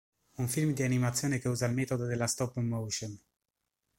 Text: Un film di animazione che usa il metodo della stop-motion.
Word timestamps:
Un 0.39 0.47
film 0.47 0.73
di 0.73 0.81
animazione 0.81 1.37
che 1.37 1.47
usa 1.47 1.67
il 1.67 1.75
metodo 1.75 2.07
della 2.07 2.25
stop-motion. 2.25 3.19